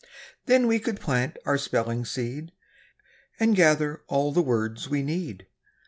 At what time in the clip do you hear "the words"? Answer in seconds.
4.31-4.89